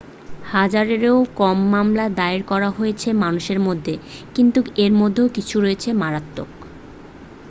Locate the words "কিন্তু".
4.35-4.59